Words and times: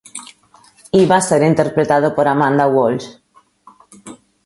Iba 1.03 1.15
a 1.17 1.25
ser 1.29 1.41
interpretado 1.51 2.07
por 2.15 2.25
Amanda 2.27 2.65
Walsh. 2.75 3.07